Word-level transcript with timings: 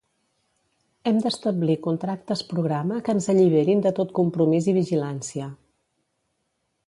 Hem 1.09 1.19
d'establir 1.25 1.75
contractes 1.83 2.41
programa 2.53 2.97
que 3.07 3.15
ens 3.17 3.29
alliberin 3.35 3.85
de 3.87 3.93
tot 4.01 4.15
compromís 4.21 4.71
i 4.73 4.75
vigilància. 4.83 5.51